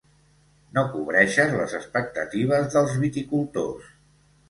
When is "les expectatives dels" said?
1.61-2.99